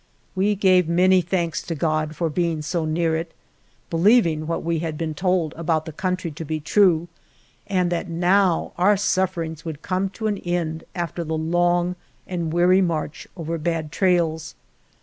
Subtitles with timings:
[0.33, 3.35] We gave many thanks to God for being so near it,
[3.91, 7.07] believing what we had been told about the country to be true,
[7.67, 11.95] and that now our suffer ings would come to an end after the long
[12.25, 14.55] and weary march over bad trails.